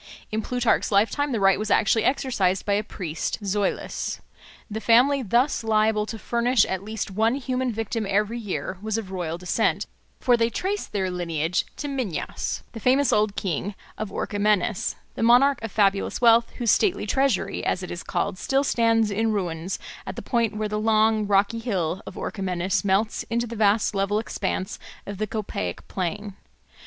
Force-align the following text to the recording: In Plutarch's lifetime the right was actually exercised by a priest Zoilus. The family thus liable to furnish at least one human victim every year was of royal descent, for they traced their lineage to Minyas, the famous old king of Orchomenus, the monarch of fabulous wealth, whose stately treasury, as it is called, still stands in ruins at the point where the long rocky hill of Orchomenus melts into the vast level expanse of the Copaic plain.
In 0.31 0.41
Plutarch's 0.41 0.91
lifetime 0.91 1.31
the 1.31 1.39
right 1.39 1.59
was 1.59 1.69
actually 1.69 2.05
exercised 2.05 2.65
by 2.65 2.73
a 2.73 2.83
priest 2.83 3.37
Zoilus. 3.45 4.19
The 4.67 4.81
family 4.81 5.21
thus 5.21 5.63
liable 5.63 6.07
to 6.07 6.17
furnish 6.17 6.65
at 6.65 6.81
least 6.83 7.11
one 7.11 7.35
human 7.35 7.71
victim 7.71 8.07
every 8.09 8.39
year 8.39 8.79
was 8.81 8.97
of 8.97 9.11
royal 9.11 9.37
descent, 9.37 9.85
for 10.19 10.35
they 10.35 10.49
traced 10.49 10.91
their 10.91 11.11
lineage 11.11 11.67
to 11.75 11.87
Minyas, 11.87 12.63
the 12.71 12.79
famous 12.79 13.13
old 13.13 13.35
king 13.35 13.75
of 13.95 14.09
Orchomenus, 14.11 14.95
the 15.13 15.21
monarch 15.21 15.61
of 15.61 15.71
fabulous 15.71 16.19
wealth, 16.19 16.49
whose 16.57 16.71
stately 16.71 17.05
treasury, 17.05 17.63
as 17.63 17.83
it 17.83 17.91
is 17.91 18.01
called, 18.01 18.39
still 18.39 18.63
stands 18.63 19.11
in 19.11 19.31
ruins 19.31 19.77
at 20.07 20.15
the 20.15 20.23
point 20.23 20.57
where 20.57 20.67
the 20.67 20.79
long 20.79 21.27
rocky 21.27 21.59
hill 21.59 22.01
of 22.07 22.17
Orchomenus 22.17 22.83
melts 22.83 23.21
into 23.29 23.45
the 23.45 23.55
vast 23.55 23.93
level 23.93 24.17
expanse 24.17 24.79
of 25.05 25.19
the 25.19 25.27
Copaic 25.27 25.87
plain. 25.87 26.35